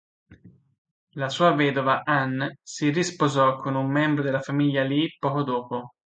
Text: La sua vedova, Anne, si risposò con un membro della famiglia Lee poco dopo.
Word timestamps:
La 1.11 1.29
sua 1.29 1.51
vedova, 1.53 2.01
Anne, 2.03 2.57
si 2.63 2.89
risposò 2.89 3.59
con 3.59 3.75
un 3.75 3.85
membro 3.91 4.23
della 4.23 4.39
famiglia 4.41 4.81
Lee 4.81 5.15
poco 5.19 5.43
dopo. 5.43 5.93